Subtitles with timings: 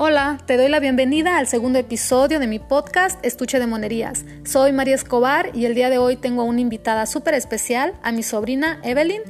[0.00, 4.24] Hola, te doy la bienvenida al segundo episodio de mi podcast Estuche de Monerías.
[4.44, 8.22] Soy María Escobar y el día de hoy tengo una invitada súper especial, a mi
[8.22, 9.22] sobrina Evelyn.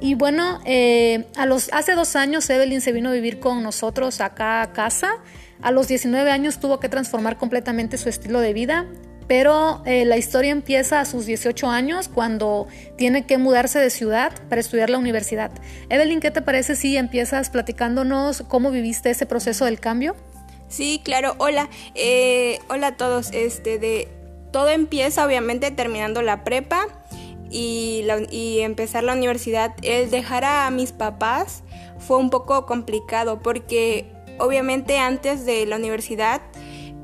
[0.00, 4.20] Y bueno, eh, a los, hace dos años Evelyn se vino a vivir con nosotros
[4.20, 5.16] acá a casa.
[5.60, 8.86] A los 19 años tuvo que transformar completamente su estilo de vida
[9.26, 12.66] pero eh, la historia empieza a sus 18 años cuando
[12.96, 15.50] tiene que mudarse de ciudad para estudiar la universidad.
[15.88, 20.14] Evelyn, ¿qué te parece si empiezas platicándonos cómo viviste ese proceso del cambio?
[20.68, 21.34] Sí, claro.
[21.38, 23.30] Hola, eh, hola a todos.
[23.32, 24.08] Este, de
[24.52, 26.86] todo empieza obviamente terminando la prepa
[27.50, 29.74] y, y empezar la universidad.
[29.82, 31.62] El dejar a mis papás
[31.98, 34.06] fue un poco complicado porque
[34.38, 36.42] obviamente antes de la universidad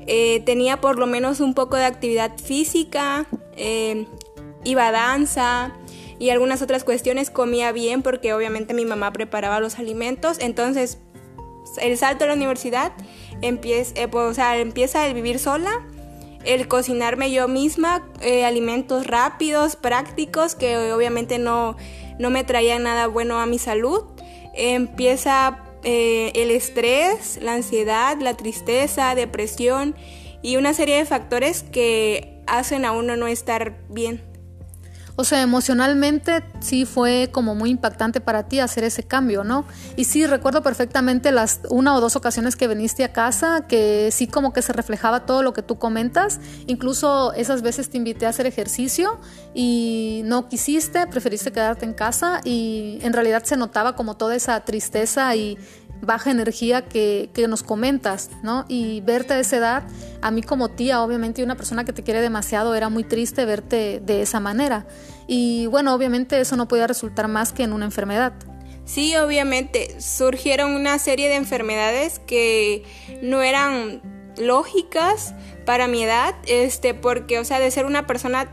[0.07, 4.07] eh, tenía por lo menos un poco de actividad física, eh,
[4.63, 5.73] iba a danza
[6.19, 10.99] y algunas otras cuestiones, comía bien porque obviamente mi mamá preparaba los alimentos, entonces
[11.81, 12.93] el salto a la universidad
[13.41, 15.71] empieza, eh, pues, empieza el vivir sola,
[16.43, 18.03] el cocinarme yo misma,
[18.45, 21.77] alimentos rápidos, prácticos, que obviamente no,
[22.17, 24.03] no me traían nada bueno a mi salud,
[24.55, 29.95] empieza eh, el estrés, la ansiedad, la tristeza, depresión
[30.41, 34.30] y una serie de factores que hacen a uno no estar bien.
[35.21, 39.65] O sea, emocionalmente sí fue como muy impactante para ti hacer ese cambio, ¿no?
[39.95, 44.25] Y sí, recuerdo perfectamente las una o dos ocasiones que viniste a casa, que sí
[44.25, 46.39] como que se reflejaba todo lo que tú comentas.
[46.65, 49.19] Incluso esas veces te invité a hacer ejercicio
[49.53, 54.59] y no quisiste, preferiste quedarte en casa y en realidad se notaba como toda esa
[54.61, 55.59] tristeza y
[56.01, 58.65] baja energía que, que, nos comentas, ¿no?
[58.67, 59.83] Y verte a esa edad,
[60.21, 64.01] a mí como tía, obviamente, una persona que te quiere demasiado, era muy triste verte
[64.03, 64.85] de esa manera.
[65.27, 68.33] Y bueno, obviamente eso no podía resultar más que en una enfermedad.
[68.85, 72.83] Sí, obviamente, surgieron una serie de enfermedades que
[73.21, 74.01] no eran
[74.37, 75.33] lógicas
[75.65, 78.49] para mi edad, este, porque, o sea, de ser una persona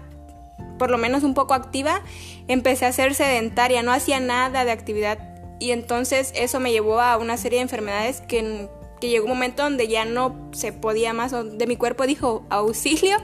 [0.78, 2.02] por lo menos un poco activa,
[2.46, 5.27] empecé a ser sedentaria, no hacía nada de actividad
[5.58, 8.68] y entonces eso me llevó a una serie de enfermedades que,
[9.00, 13.16] que llegó un momento donde ya no se podía más, de mi cuerpo dijo auxilio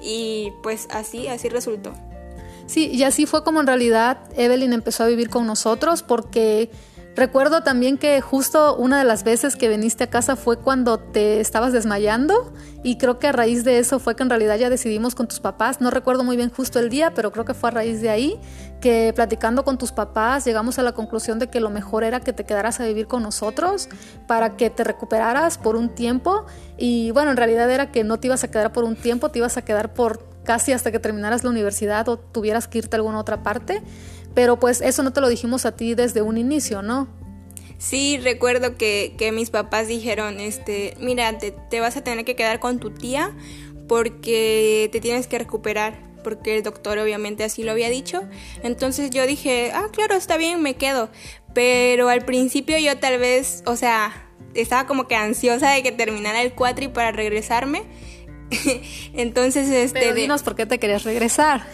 [0.00, 1.92] y pues así, así resultó.
[2.66, 6.70] Sí, y así fue como en realidad Evelyn empezó a vivir con nosotros porque
[7.16, 11.40] recuerdo también que justo una de las veces que viniste a casa fue cuando te
[11.40, 12.52] estabas desmayando
[12.84, 15.40] y creo que a raíz de eso fue que en realidad ya decidimos con tus
[15.40, 18.10] papás, no recuerdo muy bien justo el día, pero creo que fue a raíz de
[18.10, 18.38] ahí
[18.80, 22.32] que platicando con tus papás llegamos a la conclusión de que lo mejor era que
[22.32, 23.88] te quedaras a vivir con nosotros
[24.26, 26.46] para que te recuperaras por un tiempo.
[26.76, 29.38] Y bueno, en realidad era que no te ibas a quedar por un tiempo, te
[29.38, 32.98] ibas a quedar por casi hasta que terminaras la universidad o tuvieras que irte a
[32.98, 33.82] alguna otra parte,
[34.34, 37.06] pero pues eso no te lo dijimos a ti desde un inicio, ¿no?
[37.76, 42.34] Sí, recuerdo que, que mis papás dijeron, este, mira, te, te, vas a tener que
[42.34, 43.30] quedar con tu tía
[43.88, 48.22] porque te tienes que recuperar, porque el doctor obviamente así lo había dicho.
[48.62, 51.08] Entonces yo dije, ah, claro, está bien, me quedo.
[51.54, 56.42] Pero al principio yo tal vez, o sea, estaba como que ansiosa de que terminara
[56.42, 57.82] el cuatri para regresarme.
[59.12, 60.00] Entonces, este.
[60.00, 61.66] Pero dinos por qué te querías regresar.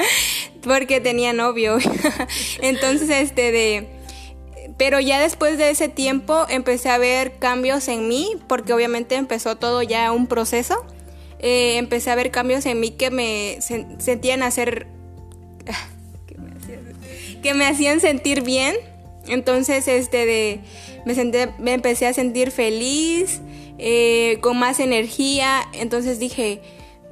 [0.62, 1.78] porque tenía novio.
[2.60, 3.98] Entonces, este, de
[4.78, 9.56] pero ya después de ese tiempo empecé a ver cambios en mí, porque obviamente empezó
[9.56, 10.86] todo ya un proceso.
[11.40, 14.86] Eh, empecé a ver cambios en mí que me sentían hacer...
[17.42, 18.76] que me hacían sentir bien.
[19.26, 20.60] Entonces, este de...
[21.04, 23.40] Me, senté, me empecé a sentir feliz,
[23.78, 25.62] eh, con más energía.
[25.72, 26.60] Entonces dije,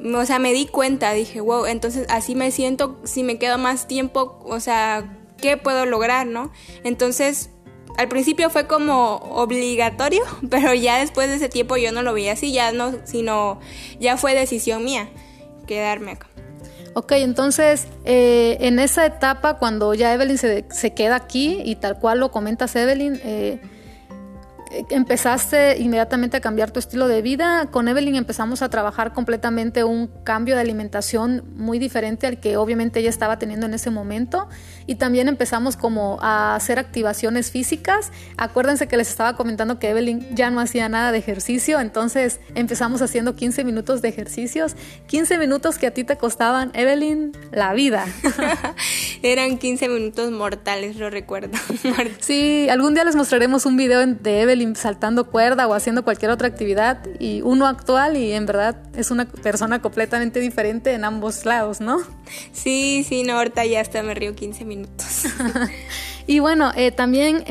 [0.02, 3.86] o sea, me di cuenta, dije, wow, entonces así me siento, si me quedo más
[3.88, 6.52] tiempo, o sea, ¿qué puedo lograr, no?
[6.84, 7.50] Entonces
[7.96, 12.32] al principio fue como obligatorio, pero ya después de ese tiempo yo no lo veía
[12.32, 13.60] así, ya no, sino
[14.00, 15.08] ya fue decisión mía
[15.66, 16.28] quedarme acá.
[16.94, 21.98] Ok, entonces eh, en esa etapa cuando ya Evelyn se, se, queda aquí y tal
[21.98, 23.60] cual lo comentas Evelyn, eh,
[24.90, 27.68] empezaste inmediatamente a cambiar tu estilo de vida.
[27.70, 33.00] Con Evelyn empezamos a trabajar completamente un cambio de alimentación muy diferente al que obviamente
[33.00, 34.48] ella estaba teniendo en ese momento.
[34.86, 38.12] Y también empezamos como a hacer activaciones físicas.
[38.36, 43.02] Acuérdense que les estaba comentando que Evelyn ya no hacía nada de ejercicio, entonces empezamos
[43.02, 44.76] haciendo 15 minutos de ejercicios.
[45.06, 48.06] 15 minutos que a ti te costaban, Evelyn, la vida.
[49.22, 51.56] Eran 15 minutos mortales, lo recuerdo.
[52.20, 56.48] sí, algún día les mostraremos un video de Evelyn saltando cuerda o haciendo cualquier otra
[56.48, 61.80] actividad y uno actual y en verdad es una persona completamente diferente en ambos lados,
[61.80, 61.98] ¿no?
[62.52, 65.26] Sí, sí, no, ahorita ya hasta me río 15 minutos.
[66.28, 67.44] Y bueno, eh, también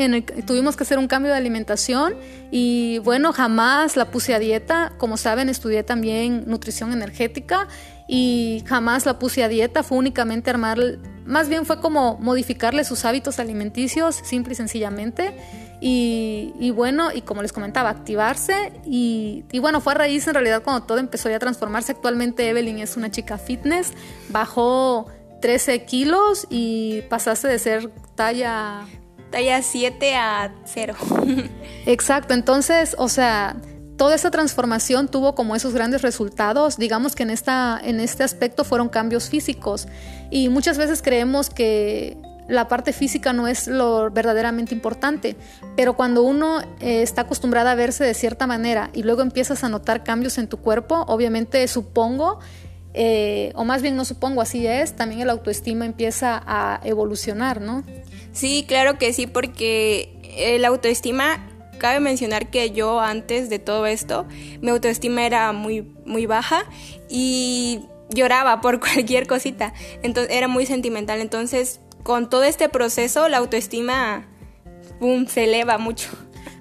[0.45, 2.15] tuvimos que hacer un cambio de alimentación
[2.51, 4.91] y bueno, jamás la puse a dieta.
[4.97, 7.69] Como saben, estudié también nutrición energética
[8.07, 9.81] y jamás la puse a dieta.
[9.81, 10.77] Fue únicamente armar,
[11.25, 15.33] más bien fue como modificarle sus hábitos alimenticios, simple y sencillamente.
[15.81, 18.73] Y, bueno, y como les comentaba, activarse.
[18.85, 21.91] Y, y, bueno, fue a raíz en realidad cuando todo empezó ya a transformarse.
[21.91, 23.93] Actualmente Evelyn es una chica fitness,
[24.29, 25.07] bajó
[25.41, 28.85] 13 kilos y pasaste de ser talla...
[29.31, 30.95] Talla 7 a 0.
[31.85, 33.57] Exacto, entonces, o sea,
[33.97, 36.77] toda esa transformación tuvo como esos grandes resultados.
[36.77, 39.87] Digamos que en, esta, en este aspecto fueron cambios físicos.
[40.31, 45.35] Y muchas veces creemos que la parte física no es lo verdaderamente importante,
[45.75, 49.69] pero cuando uno eh, está acostumbrada a verse de cierta manera y luego empiezas a
[49.69, 52.39] notar cambios en tu cuerpo, obviamente supongo
[52.97, 57.83] eh, o más bien no supongo, así es, también el autoestima empieza a evolucionar, ¿no?
[58.31, 61.45] Sí, claro que sí, porque el autoestima,
[61.77, 64.25] cabe mencionar que yo antes de todo esto,
[64.61, 66.63] mi autoestima era muy, muy baja
[67.09, 67.81] y
[68.11, 74.27] lloraba por cualquier cosita, entonces era muy sentimental, entonces con todo este proceso la autoestima,
[74.99, 76.09] boom, se eleva mucho.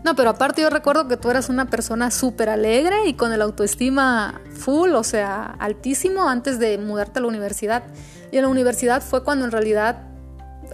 [0.02, 3.42] No, pero aparte yo recuerdo que tú eras una persona súper alegre y con el
[3.42, 7.84] autoestima full, o sea, altísimo antes de mudarte a la universidad.
[8.32, 10.08] Y en la universidad fue cuando en realidad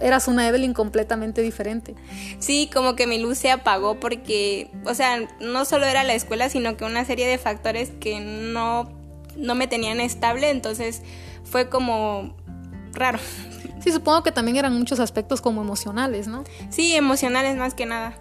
[0.01, 1.93] eras una Evelyn completamente diferente.
[2.39, 6.47] Sí, como que mi luz se apagó porque, o sea, no solo era la escuela,
[6.47, 8.89] sino que una serie de factores que no,
[9.35, 11.01] no me tenían estable, entonces
[11.43, 12.37] fue como
[12.93, 13.19] raro.
[13.83, 16.43] Sí, supongo que también eran muchos aspectos como emocionales, ¿no?
[16.69, 18.15] Sí, emocionales más que nada.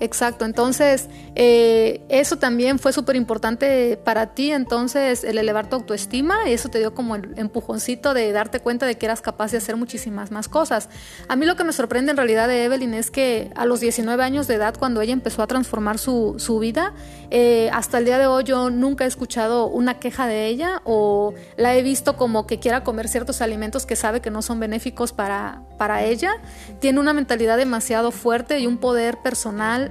[0.00, 6.48] Exacto, entonces eh, eso también fue súper importante para ti, entonces el elevar tu autoestima,
[6.48, 9.76] eso te dio como el empujoncito de darte cuenta de que eras capaz de hacer
[9.76, 10.88] muchísimas más cosas.
[11.28, 14.22] A mí lo que me sorprende en realidad de Evelyn es que a los 19
[14.22, 16.94] años de edad, cuando ella empezó a transformar su, su vida,
[17.30, 21.34] eh, hasta el día de hoy yo nunca he escuchado una queja de ella o
[21.58, 25.12] la he visto como que quiera comer ciertos alimentos que sabe que no son benéficos
[25.12, 26.32] para, para ella.
[26.80, 29.89] Tiene una mentalidad demasiado fuerte y un poder personal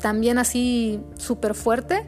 [0.00, 2.04] también así súper fuerte,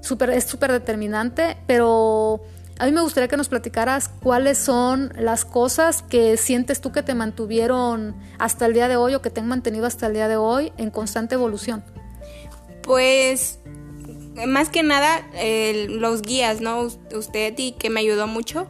[0.00, 2.40] super, es súper determinante, pero
[2.78, 7.02] a mí me gustaría que nos platicaras cuáles son las cosas que sientes tú que
[7.02, 10.28] te mantuvieron hasta el día de hoy o que te han mantenido hasta el día
[10.28, 11.82] de hoy en constante evolución.
[12.82, 13.60] Pues
[14.46, 15.26] más que nada
[15.88, 16.88] los guías, ¿no?
[17.14, 18.68] Usted y que me ayudó mucho.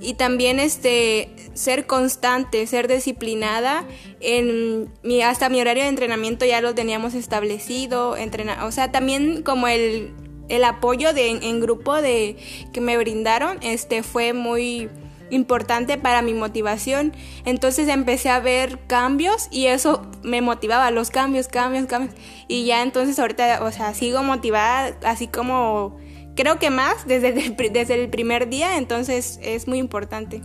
[0.00, 3.86] Y también este ser constante, ser disciplinada.
[4.20, 8.16] En mi, hasta mi horario de entrenamiento ya lo teníamos establecido.
[8.16, 10.12] Entrenar, o sea, también como el,
[10.48, 12.36] el apoyo de, en grupo de,
[12.72, 14.90] que me brindaron este, fue muy
[15.30, 17.12] importante para mi motivación.
[17.44, 22.14] Entonces empecé a ver cambios y eso me motivaba, los cambios, cambios, cambios.
[22.48, 25.96] Y ya entonces ahorita, o sea, sigo motivada, así como
[26.36, 30.42] creo que más desde el, desde el primer día, entonces es muy importante.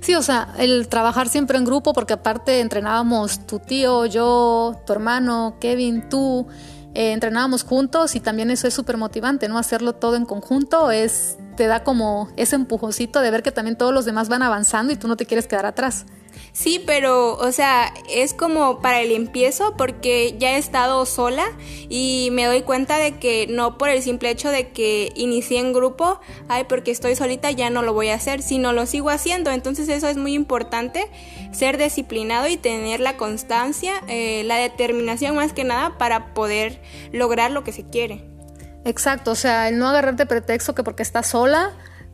[0.00, 4.92] Sí, o sea, el trabajar siempre en grupo, porque aparte entrenábamos tu tío, yo, tu
[4.92, 6.46] hermano, Kevin, tú,
[6.94, 9.58] eh, entrenábamos juntos y también eso es súper motivante, ¿no?
[9.58, 13.92] Hacerlo todo en conjunto es te da como ese empujoncito de ver que también todos
[13.92, 16.06] los demás van avanzando y tú no te quieres quedar atrás.
[16.52, 21.44] Sí, pero, o sea, es como para el empiezo porque ya he estado sola
[21.88, 25.72] y me doy cuenta de que no por el simple hecho de que inicié en
[25.72, 29.50] grupo, ay, porque estoy solita ya no lo voy a hacer, sino lo sigo haciendo.
[29.50, 31.10] Entonces eso es muy importante,
[31.50, 36.80] ser disciplinado y tener la constancia, eh, la determinación más que nada para poder
[37.10, 38.37] lograr lo que se quiere.
[38.84, 41.72] Exacto, o sea, el no agarrarte pretexto que porque estás sola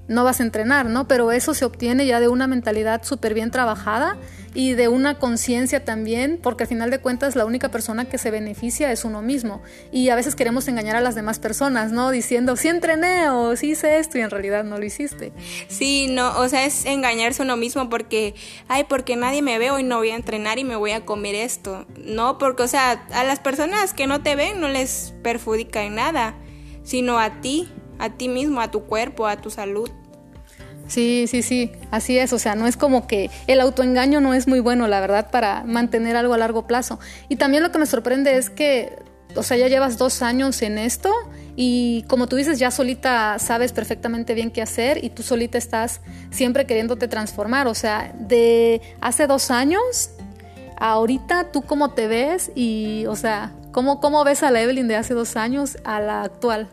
[0.09, 1.09] no vas a entrenar, ¿no?
[1.09, 4.19] Pero eso se obtiene ya de una mentalidad súper bien trabajada
[4.53, 8.31] y de una conciencia también, porque al final de cuentas la única persona que se
[8.31, 9.63] beneficia es uno mismo.
[9.91, 12.11] Y a veces queremos engañar a las demás personas, ¿no?
[12.11, 15.33] Diciendo, sí entrené o sí hice esto y en realidad no lo hiciste.
[15.69, 18.35] Sí, no, o sea, es engañarse uno mismo porque,
[18.69, 21.35] ay, porque nadie me ve hoy no voy a entrenar y me voy a comer
[21.35, 21.87] esto.
[21.97, 25.97] No, porque, o sea, a las personas que no te ven no les perjudica en
[25.97, 26.37] nada,
[26.85, 29.91] sino a ti a ti mismo, a tu cuerpo, a tu salud.
[30.87, 34.47] Sí, sí, sí, así es, o sea, no es como que el autoengaño no es
[34.47, 36.99] muy bueno, la verdad, para mantener algo a largo plazo.
[37.31, 38.99] Y también lo que me sorprende es que,
[39.35, 41.11] o sea, ya llevas dos años en esto
[41.57, 46.03] y como tú dices, ya solita sabes perfectamente bien qué hacer y tú solita estás
[46.31, 50.11] siempre queriéndote transformar, o sea, de hace dos años
[50.77, 52.53] ahorita, ¿tú cómo te ves?
[52.55, 56.25] Y, o sea, ¿cómo, cómo ves a la Evelyn de hace dos años a la
[56.25, 56.69] actual?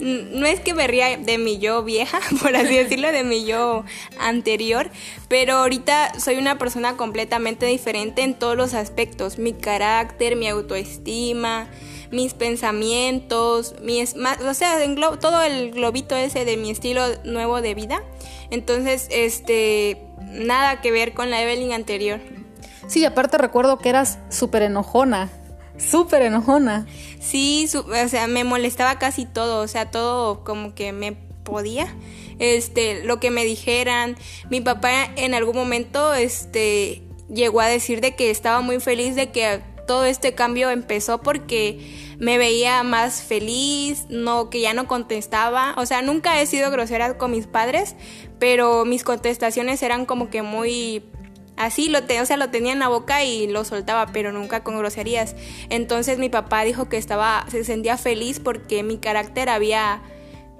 [0.00, 3.84] No es que me ría de mi yo vieja, por así decirlo, de mi yo
[4.18, 4.90] anterior,
[5.28, 11.68] pero ahorita soy una persona completamente diferente en todos los aspectos, mi carácter, mi autoestima,
[12.10, 14.78] mis pensamientos, mi o sea,
[15.20, 18.02] todo el globito ese de mi estilo nuevo de vida.
[18.50, 22.20] Entonces, este, nada que ver con la Evelyn anterior.
[22.86, 25.30] Sí, aparte recuerdo que eras súper enojona,
[25.78, 26.86] súper enojona.
[27.20, 31.12] Sí, o sea, me molestaba casi todo, o sea, todo como que me
[31.44, 31.94] podía,
[32.38, 34.16] este, lo que me dijeran.
[34.50, 37.02] Mi papá en algún momento, este,
[37.32, 42.16] llegó a decir de que estaba muy feliz de que todo este cambio empezó porque
[42.18, 47.16] me veía más feliz, no que ya no contestaba, o sea, nunca he sido grosera
[47.16, 47.94] con mis padres,
[48.38, 51.04] pero mis contestaciones eran como que muy
[51.56, 54.78] así lo o sea, lo tenía en la boca y lo soltaba, pero nunca con
[54.78, 55.34] groserías.
[55.70, 60.00] Entonces mi papá dijo que estaba se sentía feliz porque mi carácter había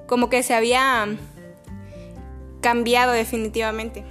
[0.06, 1.06] como que se había
[2.60, 4.04] cambiado definitivamente.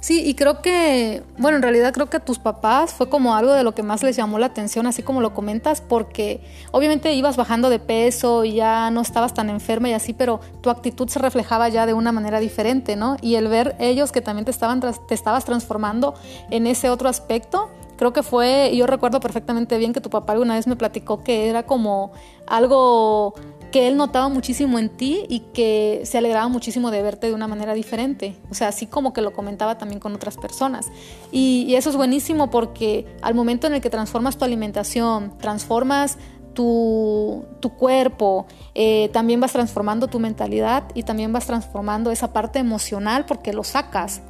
[0.00, 3.52] Sí, y creo que, bueno, en realidad creo que a tus papás fue como algo
[3.52, 6.40] de lo que más les llamó la atención, así como lo comentas, porque
[6.70, 10.70] obviamente ibas bajando de peso y ya no estabas tan enferma y así, pero tu
[10.70, 13.16] actitud se reflejaba ya de una manera diferente, ¿no?
[13.20, 16.14] Y el ver ellos que también te, estaban, te estabas transformando
[16.50, 20.54] en ese otro aspecto, creo que fue, yo recuerdo perfectamente bien que tu papá alguna
[20.54, 22.12] vez me platicó que era como
[22.46, 23.34] algo
[23.70, 27.48] que él notaba muchísimo en ti y que se alegraba muchísimo de verte de una
[27.48, 28.36] manera diferente.
[28.50, 30.86] O sea, así como que lo comentaba también con otras personas.
[31.32, 36.18] Y, eso es buenísimo porque al momento en el que transformas tu alimentación, transformas
[36.54, 37.44] tu,
[37.78, 43.52] cuerpo, eh, también vas transformando tu mentalidad y también vas transformando esa parte emocional porque
[43.52, 44.22] lo sacas.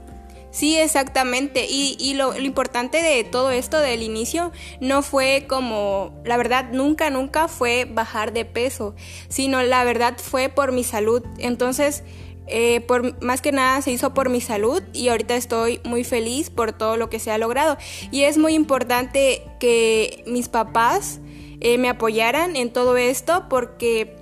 [0.50, 1.67] Sí, exactamente.
[1.69, 4.50] Y, lo, importante de todo esto del inicio
[4.81, 8.95] no fue como, la verdad, nunca, nunca fue bajar de peso,
[9.28, 11.23] sino la verdad fue por mi salud.
[11.38, 12.02] Entonces,
[12.47, 16.49] eh, por, más que nada se hizo por mi salud y ahorita estoy muy feliz
[16.49, 17.76] por todo lo que se ha logrado.
[18.11, 21.21] Y es muy importante que mis papás
[21.61, 24.17] eh, me apoyaran en todo esto porque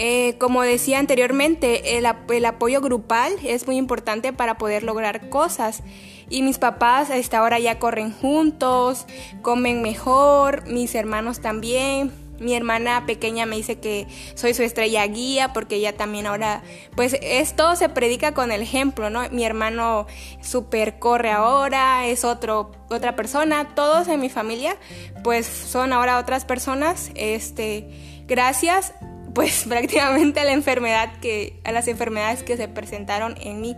[0.00, 5.82] eh, como decía anteriormente, el, apoyo grupal es muy importante para poder lograr cosas.
[6.30, 9.06] Y mis papás hasta ahora ya corren juntos,
[9.42, 12.12] comen mejor, mis hermanos también.
[12.38, 16.62] Mi hermana pequeña me dice que soy su estrella guía porque ella también ahora,
[16.94, 19.28] pues esto se predica con el ejemplo, ¿no?
[19.30, 20.06] Mi hermano
[20.40, 24.76] super corre ahora, es otro, otra persona, todos en mi familia,
[25.24, 27.88] pues son ahora otras personas, este,
[28.28, 28.94] gracias
[29.38, 33.76] pues prácticamente a la enfermedad que, a las enfermedades que se presentaron en mí.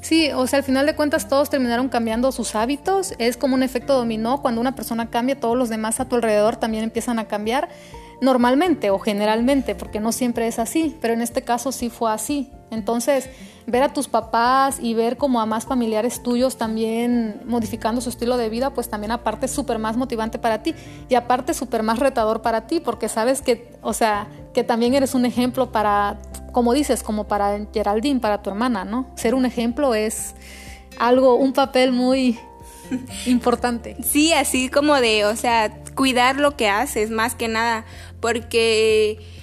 [0.00, 3.14] Sí, o sea, al final de cuentas todos terminaron cambiando sus hábitos.
[3.20, 4.42] Es como un efecto dominó.
[4.42, 7.68] Cuando una persona cambia, todos los demás a tu alrededor también empiezan a cambiar
[8.20, 12.50] normalmente o generalmente, porque no siempre es así, pero en este caso sí fue así.
[12.74, 13.30] Entonces,
[13.66, 18.36] ver a tus papás y ver como a más familiares tuyos también modificando su estilo
[18.36, 20.74] de vida, pues también aparte es súper más motivante para ti
[21.08, 25.14] y aparte súper más retador para ti, porque sabes que, o sea, que también eres
[25.14, 26.18] un ejemplo para,
[26.52, 29.06] como dices, como para Geraldine, para tu hermana, ¿no?
[29.16, 30.34] Ser un ejemplo es
[30.98, 32.38] algo, un papel muy
[33.26, 33.96] importante.
[34.02, 37.84] Sí, así como de, o sea, cuidar lo que haces, más que nada,
[38.20, 39.33] porque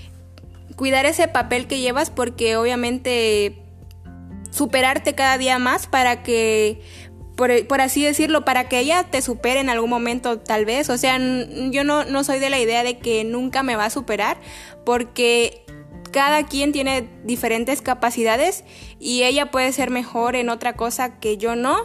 [0.82, 3.62] cuidar ese papel que llevas, porque obviamente
[4.50, 6.82] superarte cada día más para que
[7.36, 10.90] por, así decirlo, para que ella te supere en algún momento tal vez.
[10.90, 13.90] O sea, yo no, no soy de la idea de que nunca me va a
[13.92, 14.38] superar
[14.84, 15.66] porque
[16.12, 18.64] cada quien tiene diferentes capacidades
[19.00, 21.78] y ella puede ser mejor en otra cosa que yo no,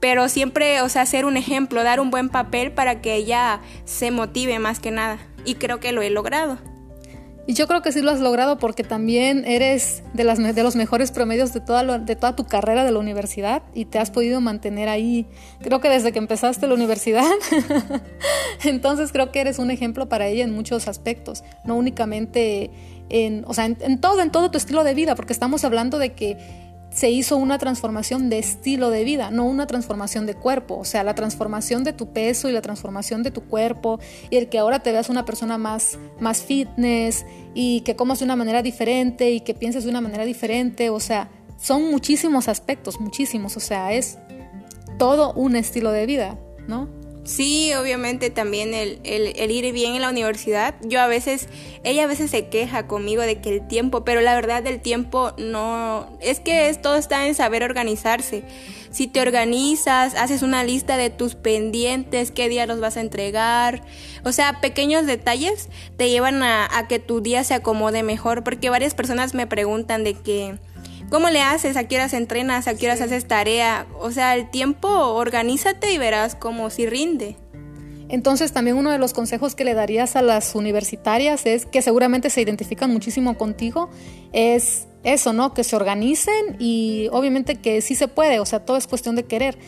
[0.00, 4.10] pero siempre, o sea, ser un ejemplo, dar un buen papel para que ella se
[4.10, 5.18] motive más que nada.
[5.44, 6.56] Y creo que lo he logrado.
[7.48, 10.76] Y yo creo que sí lo has logrado porque también eres de, las, de los
[10.76, 14.42] mejores promedios de toda, de toda tu carrera de la universidad y te has podido
[14.42, 15.24] mantener ahí,
[15.60, 17.24] creo que desde que empezaste la universidad.
[18.64, 22.70] Entonces creo que eres un ejemplo para ella en muchos aspectos, no únicamente
[23.08, 26.12] en, o sea, en todo, en todo tu estilo de vida, porque estamos hablando de
[26.12, 26.36] que
[26.98, 30.76] se hizo una transformación de estilo de vida, no una transformación de cuerpo.
[30.76, 34.00] O sea, la transformación de tu peso y la transformación de tu cuerpo
[34.30, 37.24] y el que ahora te veas una persona más, más fitness
[37.54, 40.90] y que comas de una manera diferente y que pienses de una manera diferente.
[40.90, 43.56] O sea, son muchísimos aspectos, muchísimos.
[43.56, 44.18] O sea, es
[44.98, 46.36] todo un estilo de vida,
[46.66, 46.88] ¿no?
[47.28, 50.76] Sí, obviamente también el, el, ir bien en la universidad.
[50.80, 51.46] Yo a veces,
[51.84, 55.34] ella a veces se queja conmigo de que el tiempo, pero la verdad del tiempo
[55.36, 58.44] no, es que es, todo está en saber organizarse.
[58.90, 63.82] Si te organizas, haces una lista de tus pendientes, qué día los vas a entregar,
[64.24, 65.68] o sea, pequeños detalles
[65.98, 70.02] te llevan a, a que tu día se acomode mejor, porque varias personas me preguntan
[70.02, 70.58] de que,
[71.10, 71.76] ¿Cómo le haces?
[71.78, 72.68] ¿A qué horas entrenas?
[72.68, 73.86] ¿A qué horas haces tarea?
[73.98, 77.36] O sea, el tiempo, organízate y verás cómo si rinde.
[78.10, 82.30] Entonces también uno de los consejos que le darías a las universitarias es que seguramente
[82.30, 83.90] se identifican muchísimo contigo,
[84.32, 85.54] es eso, ¿no?
[85.54, 89.24] Que se organicen y obviamente que sí se puede, o sea, todo es cuestión de
[89.24, 89.58] querer.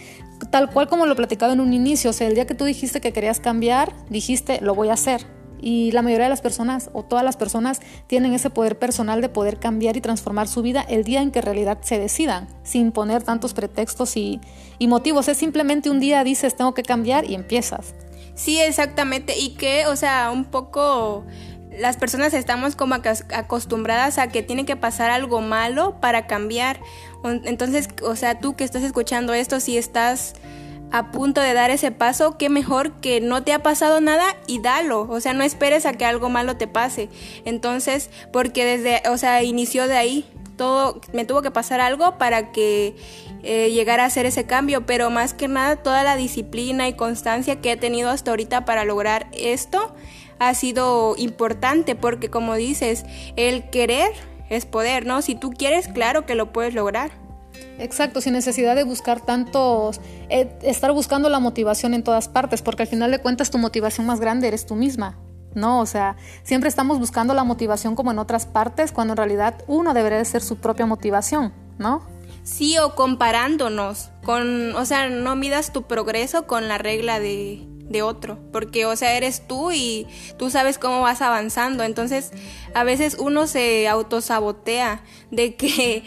[0.51, 3.01] Tal cual como lo platicaba en un inicio, o sea, el día que tú dijiste
[3.01, 5.27] que querías cambiar, dijiste, lo voy a hacer
[5.63, 9.29] y la mayoría de las personas o todas las personas tienen ese poder personal de
[9.29, 12.93] poder cambiar y transformar su vida el día en que en realidad se decidan, sin
[12.93, 14.41] poner tantos pretextos y,
[14.81, 15.29] motivos.
[15.29, 17.95] Es simplemente un día dices tengo que cambiar y empiezas.
[18.35, 19.39] Sí, exactamente.
[19.39, 21.25] Y que, o sea, un poco
[21.79, 22.97] las personas estamos como
[23.35, 26.81] acostumbradas a que tiene que pasar algo malo para cambiar.
[27.23, 30.35] Entonces, o sea, tú que estás escuchando esto, si estás
[30.93, 34.61] a punto de dar ese paso, qué mejor que no te ha pasado nada y
[34.61, 35.03] dalo.
[35.09, 37.09] O sea, no esperes a que algo malo te pase.
[37.45, 40.25] Entonces, porque desde, o sea, inició de ahí.
[40.57, 42.95] Todo, me tuvo que pasar algo para que
[43.43, 47.63] eh, llegara a hacer ese cambio, pero más que nada toda la disciplina y constancia
[47.63, 49.95] que he tenido hasta ahorita para lograr esto
[50.39, 53.05] ha sido importante porque como dices,
[53.37, 54.11] el querer
[54.49, 55.23] es poder, ¿no?
[55.23, 57.20] Si tú quieres, claro que lo puedes lograr.
[57.79, 62.83] Exacto, sin necesidad de buscar tantos, eh, estar buscando la motivación en todas partes, porque
[62.83, 65.19] al final de cuentas tu motivación más grande eres tú misma,
[65.55, 65.81] ¿no?
[65.81, 69.95] O sea, siempre estamos buscando la motivación como en otras partes, cuando en realidad uno
[69.95, 72.03] debería de ser su propia motivación, ¿no?
[72.43, 78.03] Sí, o comparándonos con, o sea, no midas tu progreso con la regla de, de
[78.03, 80.07] otro, porque o sea, eres tú y
[80.39, 82.31] tú sabes cómo vas avanzando, entonces
[82.73, 86.05] a veces uno se autosabotea de que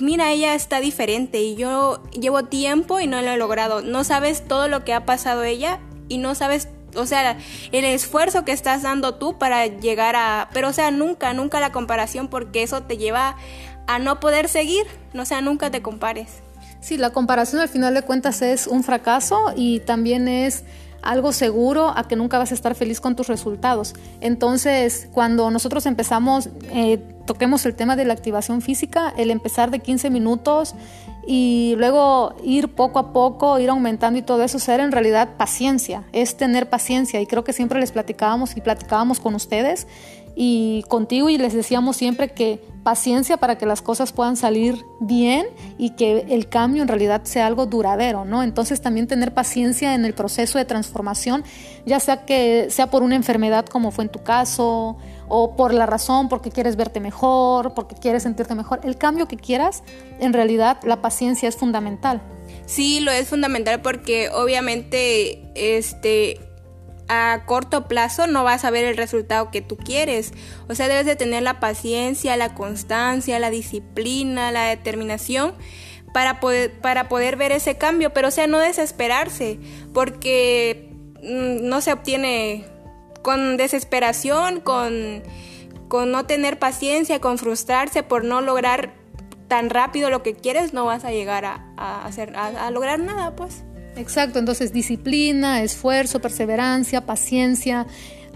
[0.00, 3.82] mira, ella está diferente y yo llevo tiempo y no lo he logrado.
[3.82, 7.38] No sabes todo lo que ha pasado ella y no sabes, o sea,
[7.72, 10.48] el esfuerzo que estás dando tú para llegar a...
[10.52, 13.36] Pero, o sea, nunca, nunca la comparación porque eso te lleva
[13.86, 14.86] a no poder seguir.
[15.18, 16.42] O sea, nunca te compares.
[16.80, 20.64] Sí, la comparación al final de cuentas es un fracaso y también es
[21.02, 23.94] algo seguro a que nunca vas a estar feliz con tus resultados.
[24.20, 27.00] Entonces, cuando nosotros empezamos, eh,
[27.30, 30.74] toquemos el tema de la activación física, el empezar de 15 minutos
[31.24, 36.02] y luego ir poco a poco, ir aumentando y todo eso, ser en realidad paciencia,
[36.12, 37.20] es tener paciencia.
[37.20, 39.86] Y creo que siempre les platicábamos y platicábamos con ustedes
[40.34, 45.46] y contigo y les decíamos siempre que paciencia para que las cosas puedan salir bien
[45.78, 48.42] y que el cambio en realidad sea algo duradero, ¿no?
[48.42, 51.44] Entonces también tener paciencia en el proceso de transformación,
[51.86, 54.96] ya sea que sea por una enfermedad como fue en tu caso
[55.28, 59.36] o por la razón porque quieres verte mejor, porque quieres sentirte mejor, el cambio que
[59.36, 59.82] quieras,
[60.18, 62.20] en realidad la paciencia es fundamental.
[62.66, 66.49] Sí, lo es fundamental porque obviamente este
[67.12, 70.32] a corto plazo no vas a ver el resultado que tú quieres.
[70.68, 75.54] O sea, debes de tener la paciencia, la constancia, la disciplina, la determinación
[76.14, 78.10] para poder, para poder ver ese cambio.
[78.12, 79.58] Pero o sea, no desesperarse,
[79.92, 82.64] porque mm, no se obtiene
[83.22, 85.24] con desesperación, con,
[85.88, 88.94] con no tener paciencia, con frustrarse por no lograr
[89.48, 93.64] tan rápido lo que quieres, no vas a llegar a, hacer, a lograr nada, pues.
[93.96, 97.86] Exacto, entonces disciplina, esfuerzo, perseverancia, paciencia,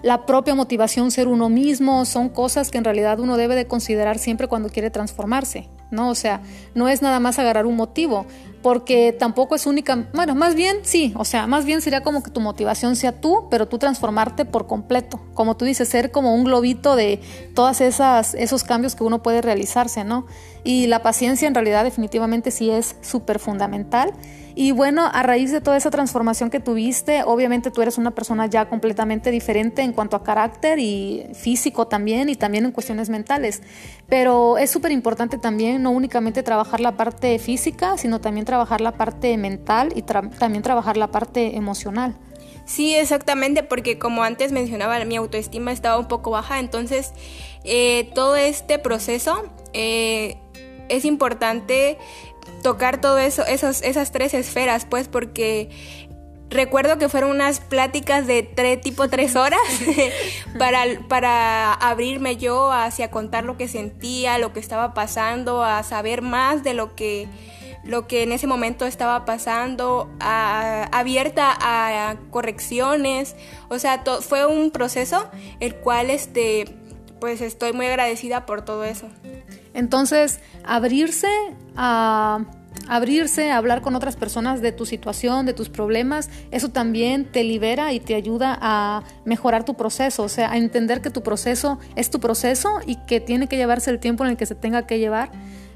[0.04, 4.18] la propia motivación, ser uno mismo, son cosas que en realidad uno debe de considerar
[4.18, 6.10] siempre cuando quiere transformarse, ¿no?
[6.10, 6.42] O sea,
[6.74, 8.26] no es nada más agarrar un motivo,
[8.60, 12.30] porque tampoco es única, bueno, más bien sí, o sea, más bien sería como que
[12.30, 16.44] tu motivación sea tú, pero tú transformarte por completo, como tú dices, ser como un
[16.44, 17.22] globito de
[17.54, 20.26] todas esas esos cambios que uno puede realizarse, ¿no?
[20.64, 24.12] Y la paciencia en realidad definitivamente sí es súper fundamental.
[24.56, 28.46] Y bueno, a raíz de toda esa transformación que tuviste, obviamente tú eres una persona
[28.46, 33.62] ya completamente diferente en cuanto a carácter y físico también y también en cuestiones mentales.
[34.08, 38.92] Pero es súper importante también no únicamente trabajar la parte física, sino también trabajar la
[38.92, 42.14] parte mental y también trabajar la parte emocional.
[42.64, 47.12] Sí, exactamente, porque como antes mencionaba, mi autoestima estaba un poco baja, entonces
[47.64, 50.38] eh, todo este proceso eh,
[50.88, 51.98] es importante
[52.64, 55.68] tocar todo eso, esos, esas tres esferas, pues porque
[56.48, 59.60] recuerdo que fueron unas pláticas de tres, tipo tres horas
[60.58, 66.22] para, para abrirme yo hacia contar lo que sentía, lo que estaba pasando, a saber
[66.22, 67.28] más de lo que
[67.84, 73.36] lo que en ese momento estaba pasando, abierta a correcciones,
[73.68, 75.28] o sea, fue un proceso
[75.60, 76.64] el cual este
[77.20, 79.10] pues estoy muy agradecida por todo eso.
[79.74, 81.28] Entonces, abrirse
[81.76, 82.40] a
[82.88, 87.92] abrirse, hablar con otras personas de tu situación, de tus problemas, eso también te libera
[87.92, 92.10] y te ayuda a mejorar tu proceso, o sea, a entender que tu proceso es
[92.10, 94.98] tu proceso y que tiene que llevarse el tiempo en el que se tenga que
[94.98, 95.30] llevar,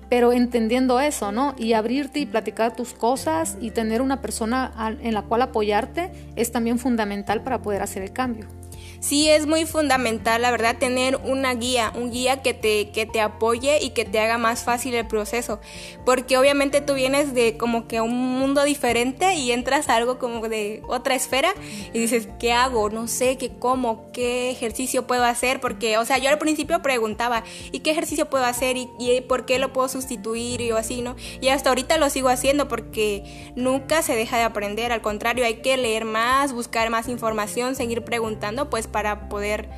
[0.09, 1.55] pero entendiendo eso, ¿no?
[1.57, 6.51] Y abrirte y platicar tus cosas y tener una persona en la cual apoyarte es
[6.51, 8.58] también fundamental para poder hacer el cambio
[9.01, 13.21] sí es muy fundamental, la verdad, tener una guía, un guía que te, que te
[13.21, 15.61] apoye y que te haga más fácil el proceso.
[16.05, 20.49] Porque obviamente tú vienes de como que un mundo diferente y entras a algo como
[20.49, 21.53] de otra esfera
[21.93, 22.91] y dices, ¿qué hago?
[22.91, 24.11] No sé, ¿qué cómo?
[24.13, 25.61] ¿Qué ejercicio puedo hacer?
[25.61, 28.77] Porque, o sea, yo al principio preguntaba, ¿y qué ejercicio puedo hacer?
[28.77, 30.61] ¿Y, y por qué lo puedo sustituir?
[30.61, 31.17] Y así, ¿no?
[31.41, 35.57] Y hasta ahorita lo sigo haciendo porque nunca se deja de aprender, al contrario, hay
[35.57, 39.69] que leer más, buscar más información, seguir preguntando, pues para poder,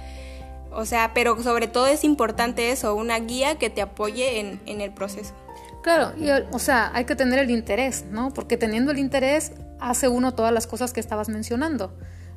[0.72, 4.92] o sea, pero sobre todo es importante eso, una guía que te apoye en, el
[4.92, 5.34] proceso.
[5.82, 6.12] Claro,
[6.52, 8.32] o sea, hay que tener el interés, ¿no?
[8.32, 11.92] Porque teniendo el interés hace uno todas las cosas que estabas mencionando,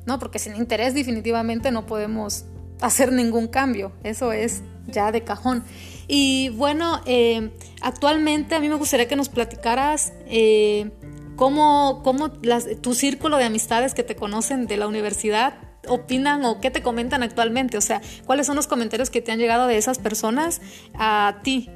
[0.06, 0.18] ¿no?
[0.18, 2.44] Porque sin interés definitivamente no podemos
[2.80, 5.64] hacer ningún cambio, eso es ya de cajón.
[6.06, 10.90] Y bueno, eh, actualmente a mí me gustaría que nos platicaras eh,
[11.36, 15.54] cómo, cómo tu círculo de amistades que te conocen de la universidad
[15.88, 17.78] opinan o qué te comentan actualmente?
[17.78, 20.60] O sea, ¿cuáles son los comentarios que te han llegado de esas personas
[20.94, 21.70] a ti?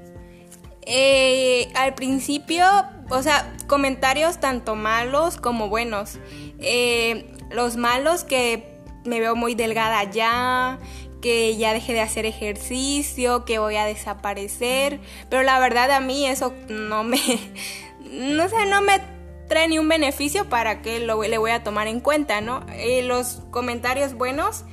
[0.83, 2.65] Eh, al principio,
[3.11, 6.19] o sea, comentarios tanto malos como buenos.
[6.61, 10.79] Eh, los malos que me veo muy delgada ya,
[11.21, 16.27] que ya dejé de hacer ejercicio, que voy a desaparecer, pero la verdad a mí
[16.27, 17.19] eso no me,
[18.01, 19.18] no sé, no me
[19.49, 22.65] trae ni un beneficio para que lo, le voy a tomar en cuenta, ¿no?
[22.75, 24.65] Eh, los comentarios buenos,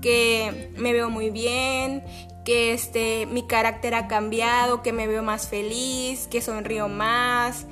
[0.00, 2.04] que me veo muy bien,
[2.44, 7.66] que este, mi carácter ha cambiado, que me veo más feliz, que sonrío más,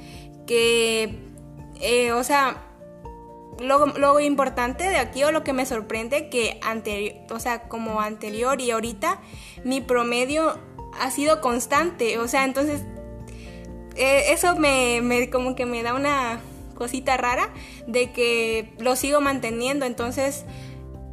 [0.46, 1.18] que,
[1.80, 2.62] eh, o sea,
[3.60, 8.00] lo, lo, importante de aquí o lo que me sorprende que anterior, o sea, como
[8.00, 9.20] anterior y ahorita,
[9.64, 10.58] mi promedio
[11.00, 12.82] ha sido constante, o sea, entonces
[13.96, 16.40] eh, eso me, me, como que me da una
[16.76, 17.48] cosita rara
[17.87, 19.85] de que lo sigo manteniendo.
[19.85, 20.44] Entonces,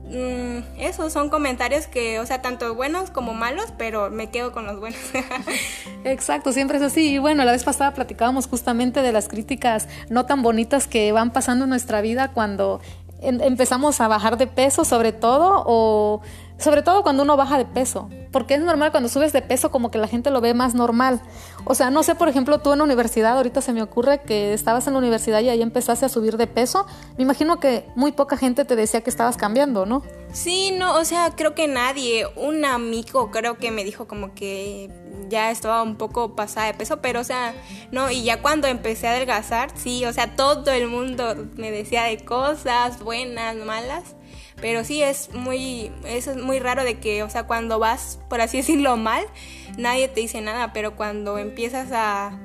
[0.05, 4.65] mm, esos son comentarios que, o sea, tanto buenos como malos, pero me quedo con
[4.65, 4.99] los buenos.
[6.03, 7.13] Exacto, siempre es así.
[7.13, 11.31] Y bueno, la vez pasada platicábamos justamente de las críticas no tan bonitas que van
[11.31, 12.81] pasando en nuestra vida cuando
[13.25, 16.21] empezamos a bajar de peso sobre todo o
[16.57, 19.91] sobre todo cuando uno baja de peso, porque es normal cuando subes de peso como
[19.91, 21.21] que la gente lo ve más normal.
[21.65, 24.53] O sea, no sé, por ejemplo, tú en la universidad, ahorita se me ocurre que
[24.53, 26.85] estabas en la universidad y ahí empezaste a subir de peso.
[27.17, 30.03] Me imagino que muy poca gente te decía que estabas cambiando, ¿no?
[30.31, 34.89] Sí, no, o sea, creo que nadie, un amigo creo que me dijo como que
[35.29, 37.53] ya estaba un poco pasada de peso, pero o sea,
[37.91, 42.03] no, y ya cuando empecé a adelgazar, sí, o sea, todo el mundo me decía
[42.03, 44.15] de cosas buenas, malas.
[44.61, 48.41] Pero sí es muy, eso es muy raro de que, o sea, cuando vas, por
[48.41, 49.23] así decirlo, mal,
[49.77, 52.39] nadie te dice nada, pero cuando empiezas a,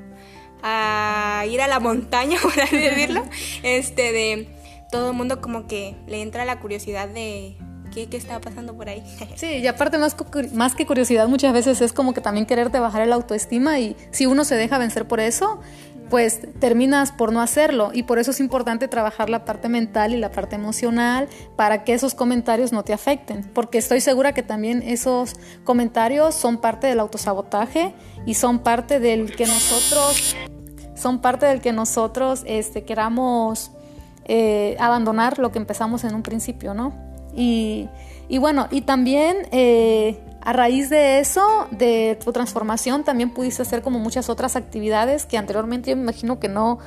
[0.62, 3.22] a ir a la montaña, por así decirlo,
[3.62, 4.48] este, de
[4.90, 7.56] todo el mundo como que le entra la curiosidad de,
[7.92, 9.02] ¿Qué, ¿Qué, está pasando por ahí?
[9.36, 10.16] Sí, y aparte más,
[10.52, 14.26] más que curiosidad muchas veces es como que también quererte bajar el autoestima y si
[14.26, 15.60] uno se deja vencer por eso,
[16.10, 20.16] pues terminas por no hacerlo y por eso es importante trabajar la parte mental y
[20.16, 24.82] la parte emocional para que esos comentarios no te afecten, porque estoy segura que también
[24.82, 27.94] esos comentarios son parte del autosabotaje
[28.26, 30.36] y son parte del que nosotros
[30.94, 33.70] son parte del que nosotros este, queramos
[34.24, 36.92] eh, abandonar lo que empezamos en un principio, ¿no?
[37.34, 37.88] Y,
[38.28, 43.82] y bueno, y también eh, a raíz de eso, de tu transformación, también pudiste hacer
[43.82, 46.78] como muchas otras actividades que anteriormente yo me imagino que no,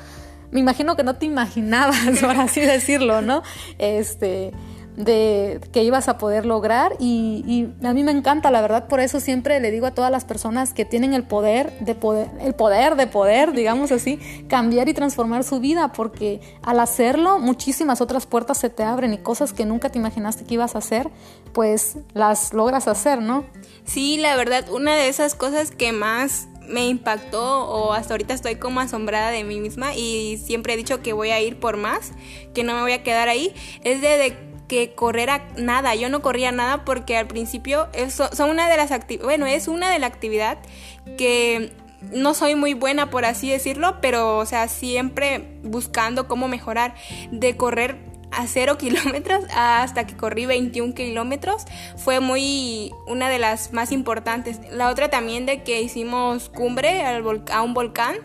[0.49, 3.43] me imagino que no te imaginabas, por así decirlo, ¿no?
[3.77, 4.51] Este,
[4.95, 9.19] de que ibas a poder lograr y, a mí me encanta, la verdad, por eso
[9.19, 12.95] siempre le digo a todas las personas que tienen el poder de poder, el poder
[12.95, 18.57] de poder, digamos así, cambiar y transformar su vida, porque al hacerlo muchísimas otras puertas
[18.57, 21.09] se te abren y cosas que nunca te imaginaste que ibas a hacer,
[21.53, 23.45] pues las logras hacer, ¿no?
[23.85, 28.55] Sí, la verdad, una de esas cosas que más me impactó o hasta ahorita estoy
[28.55, 32.11] como asombrada de mí misma y siempre he dicho que voy a ir por más,
[32.53, 35.95] que no me voy a quedar ahí, es de, de que correr a nada.
[35.95, 39.67] Yo no corría nada porque al principio eso, son una de las actividades, bueno, es
[39.67, 40.59] una de la actividad
[41.17, 41.73] que
[42.13, 46.95] no soy muy buena, por así decirlo, pero, o sea, siempre buscando cómo mejorar.
[47.31, 47.97] De correr
[48.31, 51.65] a cero kilómetros hasta que corrí 21 kilómetros
[51.97, 54.61] fue muy una de las más importantes.
[54.71, 57.03] La otra también de que hicimos cumbre
[57.51, 58.15] a un volcán.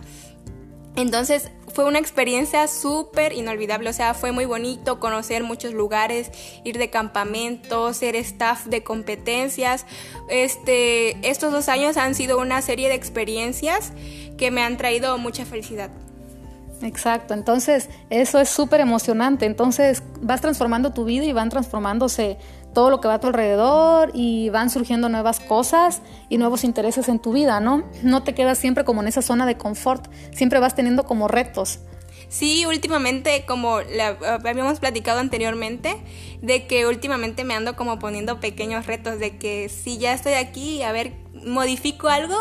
[0.94, 6.30] Entonces fue una experiencia súper inolvidable, o sea, fue muy bonito conocer muchos lugares,
[6.64, 9.84] ir de campamento, ser staff de competencias.
[10.30, 13.92] Este, estos dos años han sido una serie de experiencias
[14.38, 15.90] que me han traído mucha felicidad.
[16.80, 22.38] Exacto, entonces eso es súper emocionante, entonces vas transformando tu vida y van transformándose
[22.76, 27.08] todo lo que va a tu alrededor y van surgiendo nuevas cosas y nuevos intereses
[27.08, 27.84] en tu vida, ¿no?
[28.02, 31.78] No te quedas siempre como en esa zona de confort, siempre vas teniendo como retos.
[32.28, 33.78] Sí, últimamente, como
[34.44, 35.96] habíamos platicado anteriormente,
[36.42, 40.82] de que últimamente me ando como poniendo pequeños retos, de que si ya estoy aquí,
[40.82, 41.14] a ver,
[41.46, 42.36] modifico algo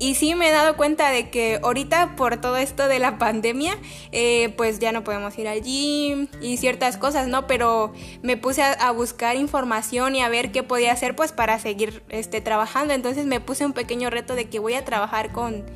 [0.00, 3.76] y sí me he dado cuenta de que ahorita por todo esto de la pandemia,
[4.12, 7.46] eh, pues ya no podemos ir al gym y ciertas cosas, ¿no?
[7.46, 12.02] Pero me puse a, buscar información y a ver qué podía hacer pues para seguir
[12.08, 12.94] este, trabajando.
[12.94, 15.66] Entonces me puse un pequeño reto de que voy a trabajar con,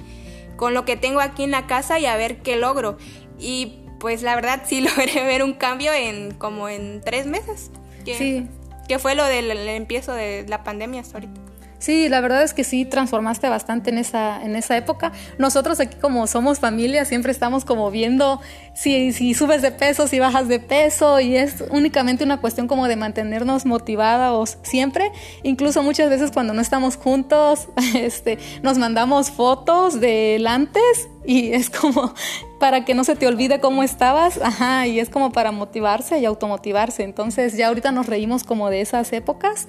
[0.56, 2.96] con lo que tengo aquí en la casa y a ver qué logro.
[3.38, 7.70] Y pues la verdad sí logré ver un cambio en como en tres meses.
[8.06, 8.48] Que, sí.
[8.88, 11.43] Que fue lo del empiezo de la pandemia hasta ahorita.
[11.84, 15.12] Sí, la verdad es que sí transformaste bastante en esa, en esa época.
[15.36, 18.40] Nosotros aquí como somos familia siempre estamos como viendo
[18.72, 22.88] si, si subes de peso, si bajas de peso y es únicamente una cuestión como
[22.88, 25.12] de mantenernos motivados siempre.
[25.42, 31.68] Incluso muchas veces cuando no estamos juntos, este, nos mandamos fotos del antes y es
[31.70, 32.14] como
[32.60, 36.24] para que no se te olvide cómo estabas, ajá, y es como para motivarse y
[36.24, 37.02] automotivarse.
[37.02, 39.68] Entonces ya ahorita nos reímos como de esas épocas,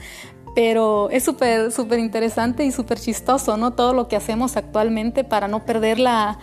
[0.55, 3.73] pero es súper, súper interesante y súper chistoso, ¿no?
[3.73, 6.39] Todo lo que hacemos actualmente para no perder la,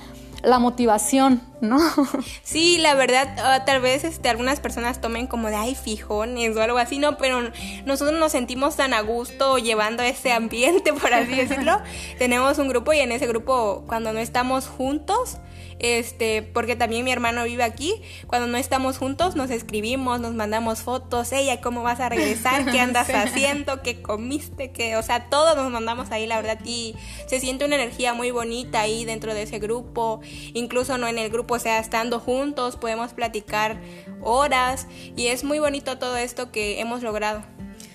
[0.61, 1.79] motivación, ¿no?
[2.43, 6.63] Sí, la verdad, ah, tal vez este, algunas personas tomen como de, ay, fijones o
[6.63, 7.17] algo así, ¿no?
[7.17, 7.41] Pero
[7.87, 11.81] nosotros nos sentimos tan a gusto llevando ese ambiente, por así decirlo.
[12.19, 15.39] Tenemos un grupo y en ese grupo, cuando no estamos juntos,
[15.83, 18.01] este, porque también mi hermano vive aquí.
[18.27, 22.65] Cuando no estamos juntos, nos escribimos, nos mandamos fotos, ella, ¿cómo vas a regresar?
[22.71, 23.83] ¿Qué andas haciendo?
[23.83, 24.71] ¿Qué comiste?
[24.71, 24.97] ¿Qué?
[24.97, 26.95] O sea, todos nos mandamos ahí, la verdad, y
[27.27, 30.21] se siente una energía muy bonita ahí dentro de ese grupo.
[30.55, 33.81] Incluso no en el grupo, o sea, estando juntos, podemos platicar
[34.23, 37.43] horas y es muy bonito todo esto que hemos logrado.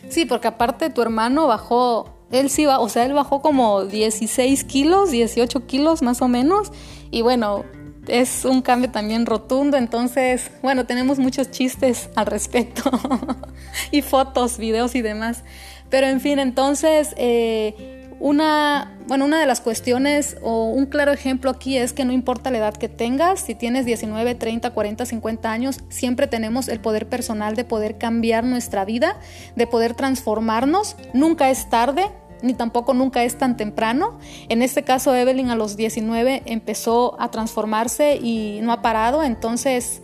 [0.10, 4.64] Sí, porque aparte tu hermano bajó él sí va, o sea, él bajó como 16
[4.66, 6.72] kilos, 18 kilos más o menos.
[7.12, 7.66] Y bueno,
[8.08, 12.90] es un cambio también rotundo, entonces, bueno, tenemos muchos chistes al respecto
[13.92, 15.44] y fotos, videos y demás.
[15.90, 21.52] Pero en fin, entonces, eh, una, bueno, una de las cuestiones o un claro ejemplo
[21.52, 25.52] aquí es que no importa la edad que tengas, si tienes 19, 30, 40, 50
[25.52, 29.20] años, siempre tenemos el poder personal de poder cambiar nuestra vida,
[29.56, 30.96] de poder transformarnos.
[31.14, 32.10] Nunca es tarde,
[32.42, 34.18] ni tampoco nunca es tan temprano.
[34.50, 40.02] En este caso, Evelyn a los 19 empezó a transformarse y no ha parado, entonces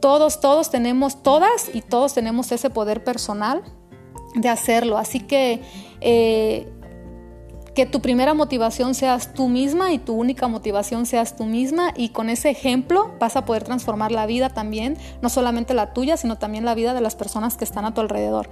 [0.00, 3.62] todos, todos tenemos, todas y todos tenemos ese poder personal
[4.34, 4.98] de hacerlo.
[4.98, 5.62] Así que
[6.00, 6.72] eh,
[7.74, 12.10] que tu primera motivación seas tú misma y tu única motivación seas tú misma y
[12.10, 16.36] con ese ejemplo vas a poder transformar la vida también, no solamente la tuya, sino
[16.36, 18.50] también la vida de las personas que están a tu alrededor.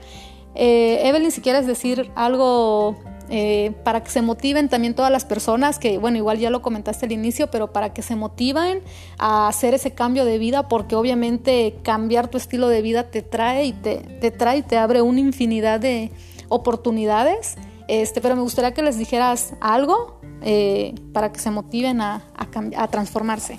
[0.54, 2.96] Eh, Evelyn, si quieres decir algo
[3.30, 7.06] eh, para que se motiven también todas las personas, que bueno, igual ya lo comentaste
[7.06, 8.82] al inicio, pero para que se motiven
[9.18, 13.66] a hacer ese cambio de vida, porque obviamente cambiar tu estilo de vida te trae
[13.66, 16.10] y te, te trae y te abre una infinidad de
[16.48, 17.56] oportunidades.
[17.86, 22.88] Este, pero me gustaría que les dijeras algo eh, para que se motiven a, a,
[22.88, 23.58] transformarse.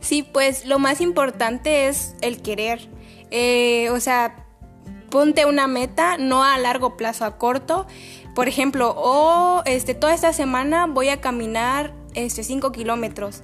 [0.00, 2.88] Sí, pues lo más importante es el querer.
[3.92, 4.45] o sea,
[5.10, 7.86] ponte una meta, no a largo plazo, a corto.
[8.34, 13.42] Por ejemplo, o este, toda esta semana voy a caminar este, 5 kilómetros.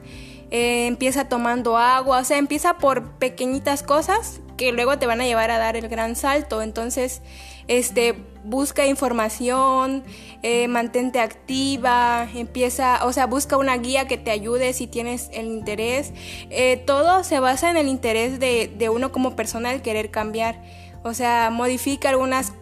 [0.50, 5.24] Eh, empieza tomando agua, o sea, empieza por pequeñitas cosas que luego te van a
[5.24, 6.60] llevar a dar el gran salto.
[6.60, 7.22] Entonces,
[7.68, 10.04] este, busca información,
[10.42, 15.46] eh, mantente activa, empieza, o sea, busca una guía que te ayude si tienes el
[15.46, 16.12] interés.
[16.50, 20.60] Eh, todo se basa en el interés de, de uno como persona, el querer cambiar.
[21.04, 22.52] O sea, modifica algunas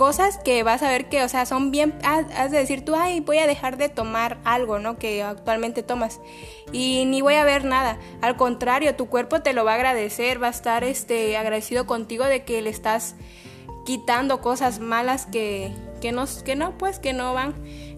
[0.00, 3.20] cosas que vas a ver que, o sea, son bien, has de decir tú, ay,
[3.20, 4.98] voy a dejar de tomar algo, ¿no?
[4.98, 6.20] Que actualmente tomas.
[6.72, 7.98] Y ni voy a ver nada.
[8.22, 12.24] Al contrario, tu cuerpo te lo va a agradecer, va a estar este, agradecido contigo
[12.24, 13.14] de que le estás
[13.84, 17.54] quitando cosas malas que, que, no, que no, pues, que no van.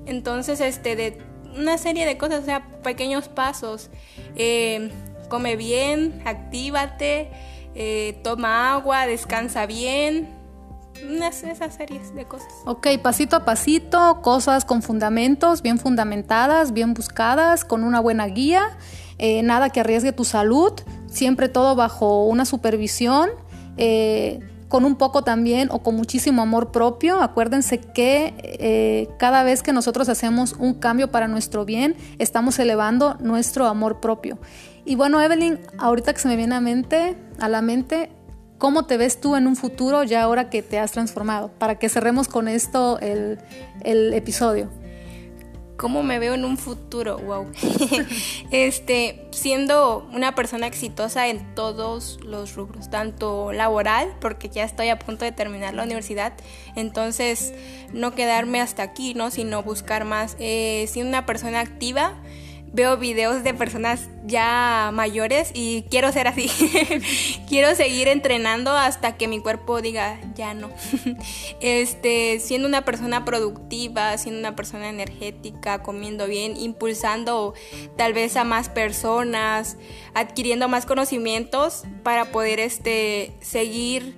[0.07, 1.19] Entonces, este, de
[1.57, 3.91] una serie de cosas, o sea, pequeños pasos.
[4.35, 4.91] Eh,
[5.29, 7.31] come bien, actívate,
[7.75, 10.43] eh, toma agua, descansa bien.
[10.95, 12.53] Esas series de cosas.
[12.65, 18.63] Ok, pasito a pasito, cosas con fundamentos, bien fundamentadas, bien buscadas, con una buena guía,
[19.19, 20.73] eh, nada que arriesgue tu salud,
[21.07, 23.31] siempre todo bajo una supervisión.
[23.79, 24.41] Eh,
[24.73, 27.21] con un poco también o con muchísimo amor propio.
[27.21, 33.19] Acuérdense que eh, cada vez que nosotros hacemos un cambio para nuestro bien, estamos elevando
[33.21, 34.39] nuestro amor propio.
[34.85, 38.11] Y bueno, Evelyn, ahorita que se me viene a, mente, a la mente,
[38.59, 41.51] ¿cómo te ves tú en un futuro ya ahora que te has transformado?
[41.59, 43.39] Para que cerremos con esto el,
[43.85, 44.71] el episodio.
[45.83, 47.19] ¿Cómo me veo en un futuro?
[47.19, 47.51] Wow.
[48.53, 54.99] este, siendo una persona exitosa en todos los rubros, tanto laboral, porque ya estoy a
[55.01, 56.35] punto de terminar la universidad,
[56.77, 57.53] entonces
[57.93, 59.33] no quedarme hasta aquí, ¿no?
[59.33, 60.37] Sino buscar más.
[60.39, 62.15] Eh, siendo una persona activa,
[62.73, 66.49] veo videos de personas ya mayores y quiero ser así.
[67.49, 70.71] quiero seguir entrenando hasta que mi cuerpo diga ya no.
[71.61, 77.55] este, siendo una persona productiva, siendo una persona energética, comiendo bien, impulsando
[77.97, 79.77] tal vez a más personas,
[80.15, 84.17] adquiriendo más conocimientos para poder este seguir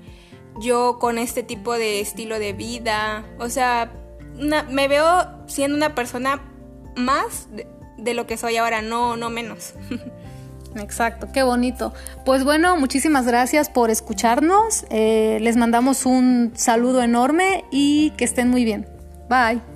[0.60, 3.24] yo con este tipo de estilo de vida.
[3.40, 3.92] O sea,
[4.70, 6.40] me veo siendo una persona
[6.96, 7.48] más
[7.96, 9.74] de lo que soy ahora, no, no menos.
[10.76, 11.92] Exacto, qué bonito.
[12.24, 14.84] Pues bueno, muchísimas gracias por escucharnos.
[14.90, 18.88] Eh, les mandamos un saludo enorme y que estén muy bien.
[19.28, 19.73] Bye.